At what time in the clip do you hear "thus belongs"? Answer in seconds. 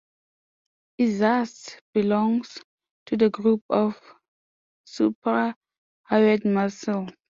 1.19-2.57